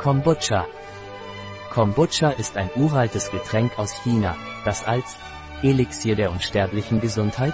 [0.00, 0.66] Kombucha.
[1.74, 4.34] Kombucha ist ein uraltes Getränk aus China,
[4.64, 5.18] das als
[5.62, 7.52] Elixier der unsterblichen Gesundheit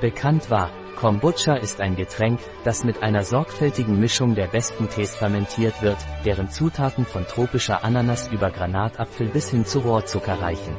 [0.00, 0.70] bekannt war.
[0.94, 6.50] Kombucha ist ein Getränk, das mit einer sorgfältigen Mischung der besten Tees fermentiert wird, deren
[6.50, 10.76] Zutaten von tropischer Ananas über Granatapfel bis hin zu Rohrzucker reichen.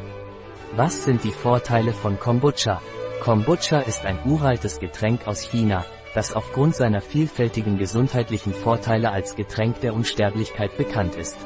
[0.77, 2.81] Was sind die Vorteile von Kombucha?
[3.19, 5.83] Kombucha ist ein uraltes Getränk aus China,
[6.17, 11.37] das aufgrund seiner vielfältigen gesundheitlichen Vorteile als Getränk der Unsterblichkeit bekannt ist.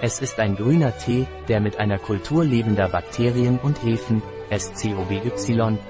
[0.00, 5.20] Es ist ein grüner Tee, der mit einer Kultur lebender Bakterien und Hefen, SCOBY,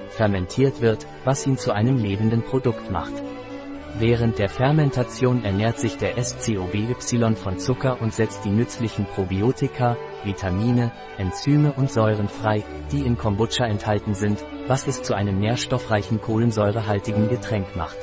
[0.09, 3.13] fermentiert wird, was ihn zu einem lebenden Produkt macht.
[3.99, 6.95] Während der Fermentation ernährt sich der SCOBY
[7.35, 13.65] von Zucker und setzt die nützlichen Probiotika, Vitamine, Enzyme und Säuren frei, die in Kombucha
[13.65, 17.97] enthalten sind, was es zu einem nährstoffreichen kohlensäurehaltigen Getränk macht.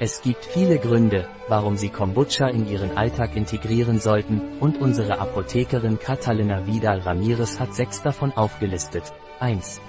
[0.00, 6.00] Es gibt viele Gründe, warum Sie Kombucha in Ihren Alltag integrieren sollten, und unsere Apothekerin
[6.00, 9.12] Catalina Vidal Ramirez hat sechs davon aufgelistet.
[9.38, 9.80] 1.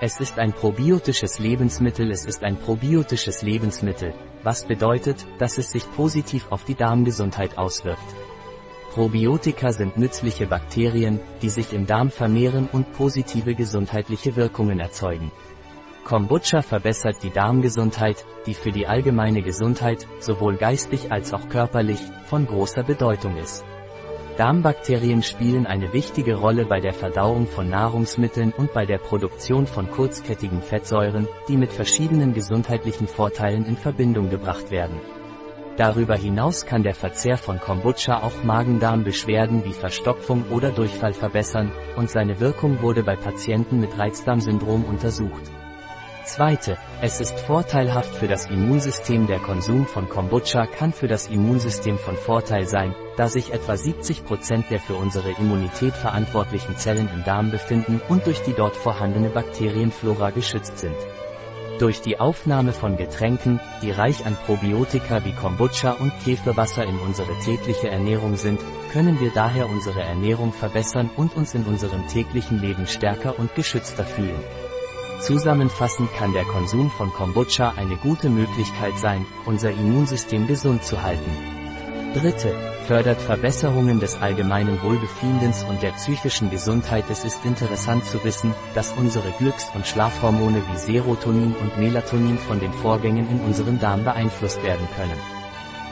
[0.00, 5.88] Es ist ein probiotisches Lebensmittel Es ist ein probiotisches Lebensmittel, was bedeutet, dass es sich
[5.92, 8.02] positiv auf die Darmgesundheit auswirkt.
[8.92, 15.30] Probiotika sind nützliche Bakterien, die sich im Darm vermehren und positive gesundheitliche Wirkungen erzeugen.
[16.04, 22.46] Kombucha verbessert die Darmgesundheit, die für die allgemeine Gesundheit, sowohl geistig als auch körperlich, von
[22.46, 23.64] großer Bedeutung ist.
[24.36, 29.88] Darmbakterien spielen eine wichtige Rolle bei der Verdauung von Nahrungsmitteln und bei der Produktion von
[29.88, 35.00] kurzkettigen Fettsäuren, die mit verschiedenen gesundheitlichen Vorteilen in Verbindung gebracht werden.
[35.76, 42.10] Darüber hinaus kann der Verzehr von Kombucha auch Magen-Darm-Beschwerden wie Verstopfung oder Durchfall verbessern, und
[42.10, 45.50] seine Wirkung wurde bei Patienten mit Reizdarmsyndrom untersucht.
[46.24, 51.98] Zweite, es ist vorteilhaft für das Immunsystem Der Konsum von Kombucha kann für das Immunsystem
[51.98, 57.50] von Vorteil sein, da sich etwa 70% der für unsere Immunität verantwortlichen Zellen im Darm
[57.50, 60.96] befinden und durch die dort vorhandene Bakterienflora geschützt sind.
[61.78, 67.38] Durch die Aufnahme von Getränken, die reich an Probiotika wie Kombucha und Käferwasser in unsere
[67.44, 68.60] tägliche Ernährung sind,
[68.92, 74.04] können wir daher unsere Ernährung verbessern und uns in unserem täglichen Leben stärker und geschützter
[74.04, 74.42] fühlen.
[75.20, 81.30] Zusammenfassend kann der Konsum von Kombucha eine gute Möglichkeit sein, unser Immunsystem gesund zu halten.
[82.14, 82.54] Dritte,
[82.86, 87.04] fördert Verbesserungen des allgemeinen Wohlbefindens und der psychischen Gesundheit.
[87.10, 92.60] Es ist interessant zu wissen, dass unsere Glücks- und Schlafhormone wie Serotonin und Melatonin von
[92.60, 95.18] den Vorgängen in unserem Darm beeinflusst werden können.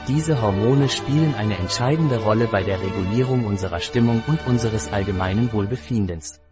[0.07, 6.42] Diese Hormone spielen eine entscheidende Rolle bei der Regulierung unserer Stimmung und unseres allgemeinen Wohlbefindens.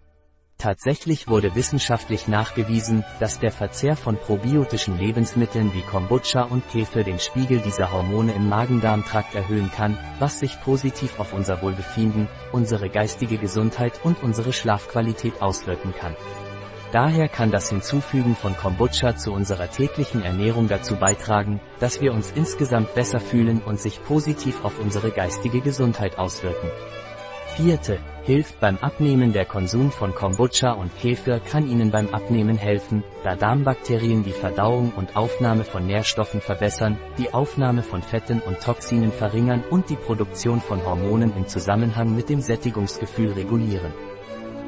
[0.61, 7.17] Tatsächlich wurde wissenschaftlich nachgewiesen, dass der Verzehr von probiotischen Lebensmitteln wie Kombucha und Kefir den
[7.17, 13.39] Spiegel dieser Hormone im Magen-Darm-Trakt erhöhen kann, was sich positiv auf unser Wohlbefinden, unsere geistige
[13.39, 16.16] Gesundheit und unsere Schlafqualität auswirken kann.
[16.91, 22.33] Daher kann das Hinzufügen von Kombucha zu unserer täglichen Ernährung dazu beitragen, dass wir uns
[22.35, 26.69] insgesamt besser fühlen und sich positiv auf unsere geistige Gesundheit auswirken.
[27.56, 33.03] Vierte, hilft beim Abnehmen der Konsum von Kombucha und Kefir kann Ihnen beim Abnehmen helfen,
[33.25, 39.12] da Darmbakterien die Verdauung und Aufnahme von Nährstoffen verbessern, die Aufnahme von Fetten und Toxinen
[39.12, 43.91] verringern und die Produktion von Hormonen im Zusammenhang mit dem Sättigungsgefühl regulieren.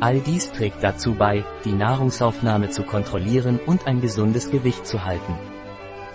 [0.01, 5.52] All dies trägt dazu bei, die Nahrungsaufnahme zu kontrollieren und ein gesundes Gewicht zu halten.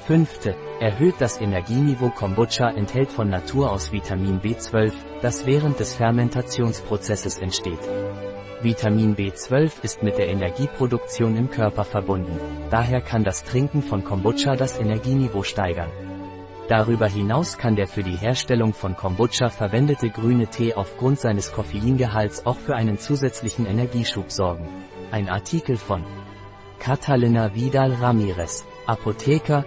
[0.08, 7.36] Fünfte, erhöht das Energieniveau Kombucha enthält von Natur aus Vitamin B12, das während des Fermentationsprozesses
[7.36, 7.78] entsteht.
[8.62, 12.40] Vitamin B12 ist mit der Energieproduktion im Körper verbunden.
[12.70, 15.90] Daher kann das Trinken von Kombucha das Energieniveau steigern.
[16.68, 22.46] Darüber hinaus kann der für die Herstellung von Kombucha verwendete grüne Tee aufgrund seines Koffeingehalts
[22.46, 24.70] auch für einen zusätzlichen Energieschub sorgen.
[25.10, 26.02] Ein Artikel von
[26.78, 29.66] Catalina Vidal Ramirez, Apotheker,